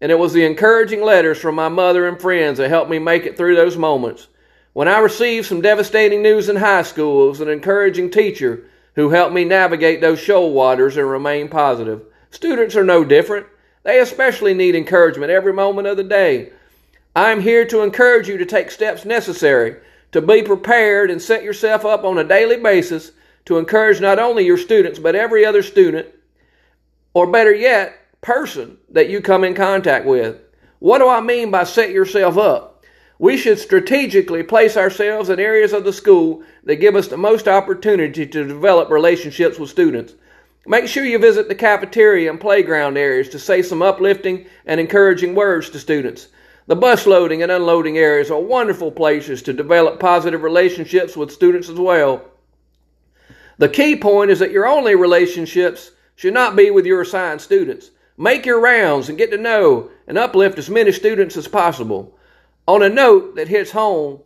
And 0.00 0.10
it 0.10 0.18
was 0.18 0.32
the 0.32 0.46
encouraging 0.46 1.02
letters 1.02 1.38
from 1.38 1.54
my 1.54 1.68
mother 1.68 2.08
and 2.08 2.18
friends 2.18 2.58
that 2.58 2.70
helped 2.70 2.90
me 2.90 2.98
make 2.98 3.26
it 3.26 3.36
through 3.36 3.56
those 3.56 3.76
moments. 3.76 4.28
When 4.72 4.88
I 4.88 4.98
received 4.98 5.46
some 5.46 5.60
devastating 5.60 6.22
news 6.22 6.48
in 6.48 6.56
high 6.56 6.82
school, 6.82 7.26
it 7.26 7.28
was 7.28 7.40
an 7.40 7.50
encouraging 7.50 8.10
teacher 8.10 8.64
who 8.94 9.10
helped 9.10 9.34
me 9.34 9.44
navigate 9.44 10.00
those 10.00 10.20
shoal 10.20 10.52
waters 10.52 10.96
and 10.96 11.08
remain 11.08 11.48
positive. 11.48 12.02
Students 12.30 12.76
are 12.76 12.84
no 12.84 13.04
different. 13.04 13.46
They 13.82 14.00
especially 14.00 14.54
need 14.54 14.74
encouragement 14.74 15.30
every 15.30 15.52
moment 15.52 15.88
of 15.88 15.96
the 15.96 16.04
day. 16.04 16.50
I 17.14 17.30
am 17.30 17.40
here 17.40 17.64
to 17.66 17.82
encourage 17.82 18.28
you 18.28 18.38
to 18.38 18.46
take 18.46 18.70
steps 18.70 19.04
necessary 19.04 19.76
to 20.14 20.22
be 20.22 20.42
prepared 20.42 21.10
and 21.10 21.20
set 21.20 21.42
yourself 21.42 21.84
up 21.84 22.04
on 22.04 22.18
a 22.18 22.24
daily 22.24 22.56
basis 22.56 23.10
to 23.46 23.58
encourage 23.58 24.00
not 24.00 24.20
only 24.20 24.46
your 24.46 24.56
students, 24.56 25.00
but 25.00 25.16
every 25.16 25.44
other 25.44 25.60
student, 25.60 26.06
or 27.14 27.26
better 27.26 27.52
yet, 27.52 27.98
person 28.20 28.78
that 28.90 29.08
you 29.10 29.20
come 29.20 29.42
in 29.42 29.54
contact 29.54 30.06
with. 30.06 30.40
What 30.78 30.98
do 30.98 31.08
I 31.08 31.20
mean 31.20 31.50
by 31.50 31.64
set 31.64 31.90
yourself 31.90 32.38
up? 32.38 32.73
We 33.24 33.38
should 33.38 33.58
strategically 33.58 34.42
place 34.42 34.76
ourselves 34.76 35.30
in 35.30 35.40
areas 35.40 35.72
of 35.72 35.84
the 35.84 35.94
school 35.94 36.42
that 36.64 36.76
give 36.76 36.94
us 36.94 37.08
the 37.08 37.16
most 37.16 37.48
opportunity 37.48 38.26
to 38.26 38.44
develop 38.46 38.90
relationships 38.90 39.58
with 39.58 39.70
students. 39.70 40.12
Make 40.66 40.88
sure 40.88 41.06
you 41.06 41.18
visit 41.18 41.48
the 41.48 41.54
cafeteria 41.54 42.28
and 42.28 42.38
playground 42.38 42.98
areas 42.98 43.30
to 43.30 43.38
say 43.38 43.62
some 43.62 43.80
uplifting 43.80 44.44
and 44.66 44.78
encouraging 44.78 45.34
words 45.34 45.70
to 45.70 45.78
students. 45.78 46.28
The 46.66 46.76
bus 46.76 47.06
loading 47.06 47.42
and 47.42 47.50
unloading 47.50 47.96
areas 47.96 48.30
are 48.30 48.38
wonderful 48.38 48.92
places 48.92 49.40
to 49.44 49.54
develop 49.54 49.98
positive 49.98 50.42
relationships 50.42 51.16
with 51.16 51.32
students 51.32 51.70
as 51.70 51.78
well. 51.78 52.26
The 53.56 53.70
key 53.70 53.96
point 53.96 54.32
is 54.32 54.40
that 54.40 54.52
your 54.52 54.66
only 54.66 54.96
relationships 54.96 55.92
should 56.14 56.34
not 56.34 56.56
be 56.56 56.70
with 56.70 56.84
your 56.84 57.00
assigned 57.00 57.40
students. 57.40 57.90
Make 58.18 58.44
your 58.44 58.60
rounds 58.60 59.08
and 59.08 59.16
get 59.16 59.30
to 59.30 59.38
know 59.38 59.88
and 60.06 60.18
uplift 60.18 60.58
as 60.58 60.68
many 60.68 60.92
students 60.92 61.38
as 61.38 61.48
possible. 61.48 62.18
On 62.66 62.82
a 62.82 62.88
note 62.88 63.36
that 63.36 63.48
hits 63.48 63.72
home, 63.72 64.20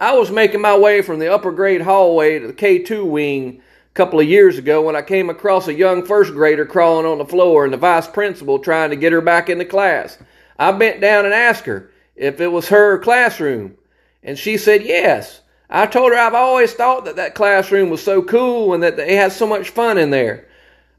I 0.00 0.16
was 0.16 0.28
making 0.28 0.60
my 0.60 0.76
way 0.76 1.00
from 1.00 1.20
the 1.20 1.32
upper 1.32 1.52
grade 1.52 1.82
hallway 1.82 2.40
to 2.40 2.48
the 2.48 2.52
K2 2.52 3.08
wing 3.08 3.62
a 3.88 3.94
couple 3.94 4.18
of 4.18 4.26
years 4.26 4.58
ago 4.58 4.82
when 4.82 4.96
I 4.96 5.02
came 5.02 5.30
across 5.30 5.68
a 5.68 5.74
young 5.74 6.04
first 6.04 6.32
grader 6.32 6.66
crawling 6.66 7.06
on 7.06 7.18
the 7.18 7.24
floor 7.24 7.64
and 7.64 7.72
the 7.72 7.78
vice 7.78 8.08
principal 8.08 8.58
trying 8.58 8.90
to 8.90 8.96
get 8.96 9.12
her 9.12 9.20
back 9.20 9.48
into 9.48 9.64
class. 9.64 10.18
I 10.58 10.72
bent 10.72 11.00
down 11.00 11.24
and 11.24 11.32
asked 11.32 11.66
her 11.66 11.88
if 12.16 12.40
it 12.40 12.48
was 12.48 12.68
her 12.70 12.98
classroom, 12.98 13.76
and 14.24 14.36
she 14.36 14.58
said 14.58 14.82
yes. 14.82 15.42
I 15.70 15.86
told 15.86 16.10
her 16.10 16.18
I've 16.18 16.34
always 16.34 16.72
thought 16.72 17.04
that 17.04 17.14
that 17.16 17.36
classroom 17.36 17.90
was 17.90 18.02
so 18.02 18.22
cool 18.22 18.74
and 18.74 18.82
that 18.82 18.96
they 18.96 19.14
had 19.14 19.30
so 19.30 19.46
much 19.46 19.70
fun 19.70 19.98
in 19.98 20.10
there. 20.10 20.48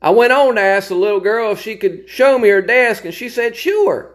I 0.02 0.12
went 0.12 0.32
on 0.32 0.56
to 0.56 0.62
ask 0.62 0.88
the 0.88 0.96
little 0.96 1.20
girl 1.20 1.52
if 1.52 1.60
she 1.60 1.76
could 1.76 2.08
show 2.08 2.40
me 2.40 2.48
her 2.48 2.62
desk, 2.62 3.04
and 3.04 3.14
she 3.14 3.28
said 3.28 3.58
sure. 3.58 4.15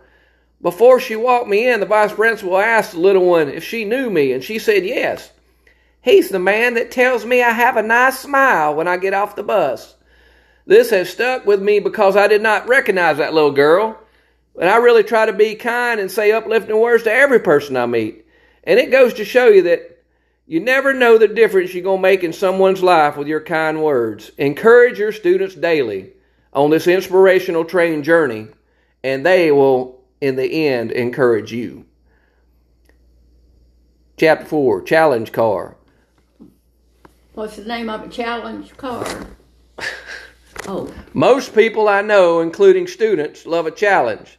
Before 0.62 1.00
she 1.00 1.16
walked 1.16 1.48
me 1.48 1.68
in, 1.68 1.80
the 1.80 1.86
vice 1.86 2.12
principal 2.12 2.58
asked 2.58 2.92
the 2.92 2.98
little 2.98 3.24
one 3.24 3.48
if 3.48 3.64
she 3.64 3.84
knew 3.84 4.10
me, 4.10 4.32
and 4.32 4.44
she 4.44 4.58
said 4.58 4.84
yes. 4.84 5.30
He's 6.02 6.28
the 6.28 6.38
man 6.38 6.74
that 6.74 6.90
tells 6.90 7.24
me 7.24 7.42
I 7.42 7.50
have 7.50 7.76
a 7.76 7.82
nice 7.82 8.18
smile 8.18 8.74
when 8.74 8.88
I 8.88 8.96
get 8.96 9.14
off 9.14 9.36
the 9.36 9.42
bus. 9.42 9.94
This 10.66 10.90
has 10.90 11.10
stuck 11.10 11.46
with 11.46 11.60
me 11.60 11.78
because 11.78 12.16
I 12.16 12.28
did 12.28 12.42
not 12.42 12.68
recognize 12.68 13.18
that 13.18 13.34
little 13.34 13.50
girl. 13.50 13.98
And 14.58 14.68
I 14.68 14.76
really 14.76 15.02
try 15.02 15.26
to 15.26 15.32
be 15.32 15.54
kind 15.54 16.00
and 16.00 16.10
say 16.10 16.32
uplifting 16.32 16.78
words 16.78 17.04
to 17.04 17.12
every 17.12 17.40
person 17.40 17.76
I 17.76 17.86
meet. 17.86 18.26
And 18.64 18.78
it 18.78 18.90
goes 18.90 19.14
to 19.14 19.24
show 19.24 19.48
you 19.48 19.62
that 19.62 20.02
you 20.46 20.60
never 20.60 20.92
know 20.92 21.16
the 21.16 21.28
difference 21.28 21.72
you're 21.72 21.84
going 21.84 21.98
to 21.98 22.02
make 22.02 22.24
in 22.24 22.32
someone's 22.32 22.82
life 22.82 23.16
with 23.16 23.28
your 23.28 23.40
kind 23.40 23.82
words. 23.82 24.32
Encourage 24.36 24.98
your 24.98 25.12
students 25.12 25.54
daily 25.54 26.12
on 26.52 26.70
this 26.70 26.88
inspirational 26.88 27.64
train 27.64 28.02
journey, 28.02 28.48
and 29.04 29.24
they 29.24 29.52
will, 29.52 29.99
in 30.20 30.36
the 30.36 30.66
end, 30.66 30.92
encourage 30.92 31.52
you. 31.52 31.86
Chapter 34.18 34.46
4 34.46 34.82
Challenge 34.82 35.32
Car. 35.32 35.76
What's 37.34 37.56
the 37.56 37.64
name 37.64 37.88
of 37.88 38.02
a 38.02 38.08
challenge 38.08 38.76
car? 38.76 39.06
Oh. 40.66 40.92
Most 41.14 41.54
people 41.54 41.88
I 41.88 42.02
know, 42.02 42.40
including 42.40 42.86
students, 42.86 43.46
love 43.46 43.66
a 43.66 43.70
challenge. 43.70 44.38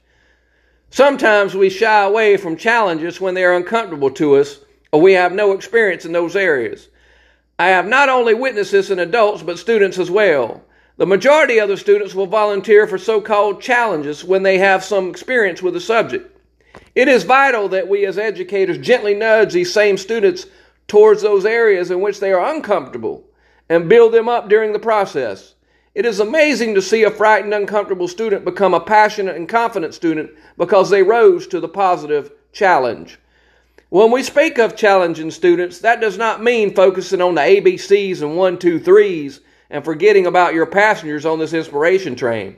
Sometimes 0.91 1.55
we 1.55 1.69
shy 1.69 2.03
away 2.03 2.37
from 2.37 2.57
challenges 2.57 3.19
when 3.19 3.33
they 3.33 3.43
are 3.43 3.55
uncomfortable 3.55 4.11
to 4.11 4.35
us 4.35 4.59
or 4.91 5.01
we 5.01 5.13
have 5.13 5.31
no 5.31 5.53
experience 5.53 6.05
in 6.05 6.11
those 6.11 6.35
areas. 6.35 6.89
I 7.57 7.69
have 7.69 7.87
not 7.87 8.09
only 8.09 8.33
witnessed 8.33 8.71
this 8.71 8.89
in 8.89 8.99
adults, 8.99 9.41
but 9.43 9.59
students 9.59 9.97
as 9.97 10.11
well. 10.11 10.63
The 11.01 11.07
majority 11.07 11.57
of 11.57 11.67
the 11.67 11.77
students 11.77 12.13
will 12.13 12.27
volunteer 12.27 12.85
for 12.85 12.99
so 12.99 13.21
called 13.21 13.59
challenges 13.59 14.23
when 14.23 14.43
they 14.43 14.59
have 14.59 14.83
some 14.83 15.09
experience 15.09 15.59
with 15.59 15.73
the 15.73 15.79
subject. 15.79 16.39
It 16.93 17.07
is 17.07 17.23
vital 17.23 17.67
that 17.69 17.87
we 17.87 18.05
as 18.05 18.19
educators 18.19 18.77
gently 18.77 19.15
nudge 19.15 19.51
these 19.51 19.73
same 19.73 19.97
students 19.97 20.45
towards 20.87 21.23
those 21.23 21.43
areas 21.43 21.89
in 21.89 22.01
which 22.01 22.19
they 22.19 22.31
are 22.31 22.53
uncomfortable 22.53 23.23
and 23.67 23.89
build 23.89 24.13
them 24.13 24.29
up 24.29 24.47
during 24.47 24.73
the 24.73 24.77
process. 24.77 25.55
It 25.95 26.05
is 26.05 26.19
amazing 26.19 26.75
to 26.75 26.83
see 26.83 27.01
a 27.01 27.09
frightened, 27.09 27.55
uncomfortable 27.55 28.07
student 28.07 28.45
become 28.45 28.75
a 28.75 28.79
passionate 28.79 29.37
and 29.37 29.49
confident 29.49 29.95
student 29.95 30.29
because 30.55 30.91
they 30.91 31.01
rose 31.01 31.47
to 31.47 31.59
the 31.59 31.67
positive 31.67 32.31
challenge. 32.53 33.17
When 33.89 34.11
we 34.11 34.21
speak 34.21 34.59
of 34.59 34.75
challenging 34.75 35.31
students, 35.31 35.79
that 35.79 35.99
does 35.99 36.19
not 36.19 36.43
mean 36.43 36.75
focusing 36.75 37.21
on 37.21 37.33
the 37.33 37.41
ABCs 37.41 38.21
and 38.21 38.37
one, 38.37 38.59
two, 38.59 38.79
threes 38.79 39.39
and 39.71 39.83
forgetting 39.85 40.27
about 40.27 40.53
your 40.53 40.65
passengers 40.67 41.25
on 41.25 41.39
this 41.39 41.53
inspiration 41.53 42.15
train. 42.15 42.57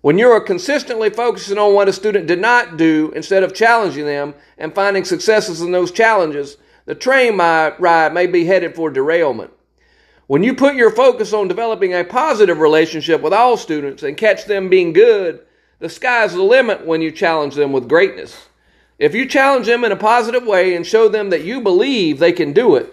When 0.00 0.18
you 0.18 0.28
are 0.30 0.40
consistently 0.40 1.10
focusing 1.10 1.58
on 1.58 1.74
what 1.74 1.88
a 1.88 1.92
student 1.92 2.26
did 2.26 2.40
not 2.40 2.76
do 2.76 3.12
instead 3.14 3.42
of 3.42 3.54
challenging 3.54 4.06
them 4.06 4.34
and 4.56 4.74
finding 4.74 5.04
successes 5.04 5.60
in 5.60 5.70
those 5.70 5.92
challenges, 5.92 6.56
the 6.86 6.94
train 6.94 7.36
ride 7.36 8.14
may 8.14 8.26
be 8.26 8.46
headed 8.46 8.74
for 8.74 8.90
derailment. 8.90 9.52
When 10.28 10.42
you 10.42 10.54
put 10.54 10.76
your 10.76 10.90
focus 10.90 11.32
on 11.32 11.46
developing 11.46 11.92
a 11.94 12.04
positive 12.04 12.58
relationship 12.58 13.20
with 13.20 13.32
all 13.32 13.56
students 13.56 14.02
and 14.02 14.16
catch 14.16 14.46
them 14.46 14.70
being 14.70 14.92
good, 14.92 15.40
the 15.78 15.88
sky's 15.88 16.32
the 16.32 16.42
limit 16.42 16.86
when 16.86 17.02
you 17.02 17.12
challenge 17.12 17.54
them 17.54 17.70
with 17.70 17.88
greatness. 17.88 18.48
If 18.98 19.14
you 19.14 19.26
challenge 19.26 19.66
them 19.66 19.84
in 19.84 19.92
a 19.92 19.96
positive 19.96 20.46
way 20.46 20.74
and 20.74 20.86
show 20.86 21.08
them 21.08 21.28
that 21.30 21.44
you 21.44 21.60
believe 21.60 22.18
they 22.18 22.32
can 22.32 22.54
do 22.54 22.76
it, 22.76 22.92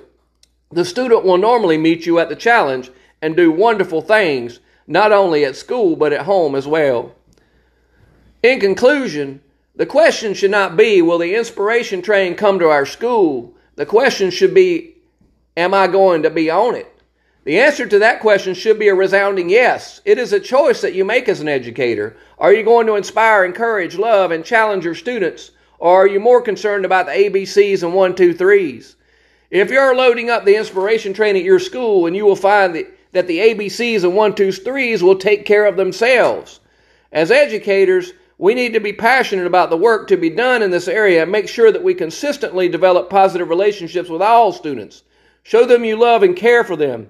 the 0.70 0.84
student 0.84 1.24
will 1.24 1.38
normally 1.38 1.78
meet 1.78 2.06
you 2.06 2.20
at 2.20 2.28
the 2.28 2.36
challenge 2.36 2.92
and 3.24 3.38
do 3.38 3.50
wonderful 3.50 4.02
things, 4.02 4.60
not 4.86 5.14
only 5.14 5.46
at 5.46 5.56
school 5.56 5.96
but 5.96 6.12
at 6.12 6.26
home 6.26 6.56
as 6.56 6.68
well. 6.68 7.16
In 8.44 8.60
conclusion, 8.60 9.40
the 9.78 9.86
question 9.86 10.34
should 10.34 10.52
not 10.52 10.76
be, 10.76 11.02
will 11.02 11.18
the 11.18 11.34
inspiration 11.34 12.02
train 12.02 12.36
come 12.36 12.60
to 12.60 12.68
our 12.68 12.86
school? 12.86 13.56
The 13.78 13.86
question 13.86 14.30
should 14.30 14.54
be, 14.54 14.98
am 15.56 15.74
I 15.74 15.88
going 15.88 16.24
to 16.24 16.30
be 16.30 16.50
on 16.50 16.76
it? 16.76 16.90
The 17.46 17.60
answer 17.60 17.86
to 17.86 18.00
that 18.00 18.20
question 18.20 18.54
should 18.54 18.78
be 18.78 18.90
a 18.90 18.94
resounding 18.94 19.50
yes. 19.50 20.02
It 20.04 20.18
is 20.18 20.34
a 20.34 20.40
choice 20.40 20.82
that 20.82 20.94
you 20.94 21.06
make 21.06 21.30
as 21.30 21.40
an 21.40 21.48
educator. 21.48 22.18
Are 22.38 22.54
you 22.54 22.64
going 22.64 22.88
to 22.88 22.96
inspire, 22.96 23.46
encourage, 23.46 23.98
love, 23.98 24.32
and 24.32 24.44
challenge 24.44 24.84
your 24.84 24.96
students? 24.96 25.52
Or 25.80 26.04
are 26.04 26.08
you 26.08 26.20
more 26.20 26.42
concerned 26.42 26.84
about 26.84 27.06
the 27.06 27.14
ABCs 27.14 27.84
and 27.84 27.94
one, 27.94 28.16
two, 28.16 28.34
threes? 28.34 28.98
If 29.50 29.72
you're 29.72 29.96
loading 29.96 30.30
up 30.30 30.44
the 30.44 30.58
inspiration 30.58 31.14
train 31.14 31.38
at 31.38 31.44
your 31.44 31.60
school, 31.60 32.06
and 32.06 32.16
you 32.16 32.26
will 32.26 32.36
find 32.36 32.76
that, 32.76 32.88
that 33.14 33.28
the 33.28 33.40
ABCs 33.40 34.04
and 34.04 34.16
one, 34.16 34.36
twos, 34.36 34.60
threes 34.60 35.02
will 35.02 35.16
take 35.16 35.46
care 35.46 35.66
of 35.66 35.78
themselves. 35.78 36.60
As 37.12 37.32
educators, 37.32 38.12
we 38.38 38.56
need 38.56 38.74
to 38.74 38.80
be 38.80 38.94
passionate 38.94 39.46
about 39.46 39.70
the 39.70 39.78
work 39.78 40.08
to 40.08 40.18
be 40.18 40.30
done 40.30 40.62
in 40.62 40.72
this 40.72 40.88
area 40.88 41.22
and 41.22 41.32
make 41.32 41.48
sure 41.48 41.72
that 41.72 41.84
we 41.84 41.94
consistently 41.94 42.68
develop 42.68 43.10
positive 43.10 43.50
relationships 43.50 44.10
with 44.10 44.22
all 44.22 44.52
students. 44.52 45.04
Show 45.44 45.66
them 45.66 45.86
you 45.86 45.96
love 45.96 46.24
and 46.24 46.36
care 46.36 46.64
for 46.64 46.76
them. 46.76 47.10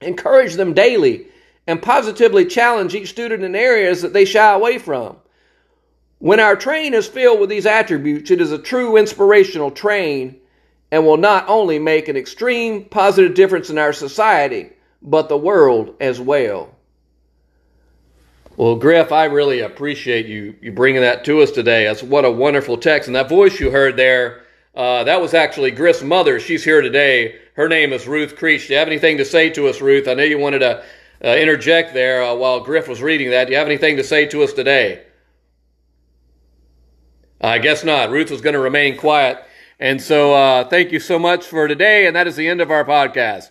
Encourage 0.00 0.54
them 0.54 0.74
daily 0.74 1.26
and 1.66 1.82
positively 1.82 2.44
challenge 2.44 2.94
each 2.94 3.10
student 3.10 3.42
in 3.42 3.54
areas 3.54 4.02
that 4.02 4.12
they 4.12 4.24
shy 4.24 4.52
away 4.52 4.78
from. 4.78 5.16
When 6.18 6.38
our 6.38 6.54
train 6.54 6.94
is 6.94 7.08
filled 7.08 7.40
with 7.40 7.50
these 7.50 7.66
attributes, 7.66 8.30
it 8.30 8.40
is 8.40 8.52
a 8.52 8.58
true 8.58 8.96
inspirational 8.96 9.72
train 9.72 10.36
and 10.92 11.04
will 11.04 11.16
not 11.16 11.48
only 11.48 11.78
make 11.78 12.08
an 12.08 12.16
extreme 12.16 12.84
positive 12.84 13.34
difference 13.34 13.70
in 13.70 13.78
our 13.78 13.92
society, 13.92 14.70
but 15.02 15.28
the 15.28 15.36
world 15.36 15.94
as 16.00 16.20
well. 16.20 16.74
Well, 18.56 18.76
Griff, 18.76 19.12
I 19.12 19.24
really 19.24 19.60
appreciate 19.60 20.26
you 20.26 20.54
you 20.60 20.72
bringing 20.72 21.00
that 21.00 21.24
to 21.24 21.40
us 21.40 21.50
today. 21.50 21.84
That's 21.84 22.02
what 22.02 22.24
a 22.24 22.30
wonderful 22.30 22.76
text, 22.76 23.08
and 23.08 23.16
that 23.16 23.28
voice 23.28 23.58
you 23.58 23.70
heard 23.70 23.96
there, 23.96 24.42
uh, 24.74 25.04
that 25.04 25.20
was 25.20 25.34
actually 25.34 25.70
Griff's 25.70 26.02
mother. 26.02 26.38
She's 26.38 26.64
here 26.64 26.80
today. 26.80 27.36
Her 27.54 27.68
name 27.68 27.92
is 27.92 28.06
Ruth 28.06 28.36
Creech. 28.36 28.66
Do 28.66 28.74
you 28.74 28.78
have 28.78 28.88
anything 28.88 29.18
to 29.18 29.24
say 29.24 29.50
to 29.50 29.68
us, 29.68 29.80
Ruth? 29.80 30.06
I 30.06 30.14
know 30.14 30.22
you 30.22 30.38
wanted 30.38 30.60
to 30.60 30.84
uh, 31.24 31.36
interject 31.36 31.94
there 31.94 32.22
uh, 32.22 32.34
while 32.34 32.60
Griff 32.60 32.88
was 32.88 33.02
reading 33.02 33.30
that. 33.30 33.46
Do 33.46 33.52
you 33.52 33.58
have 33.58 33.66
anything 33.66 33.96
to 33.96 34.04
say 34.04 34.26
to 34.26 34.42
us 34.42 34.52
today? 34.52 35.02
I 37.40 37.58
guess 37.58 37.84
not. 37.84 38.10
Ruth 38.10 38.30
was 38.30 38.40
going 38.40 38.54
to 38.54 38.60
remain 38.60 38.96
quiet. 38.96 39.42
And 39.80 40.00
so, 40.00 40.32
uh, 40.32 40.68
thank 40.68 40.92
you 40.92 41.00
so 41.00 41.18
much 41.18 41.44
for 41.44 41.66
today. 41.66 42.06
And 42.06 42.14
that 42.14 42.26
is 42.26 42.36
the 42.36 42.48
end 42.48 42.60
of 42.60 42.70
our 42.70 42.84
podcast. 42.84 43.50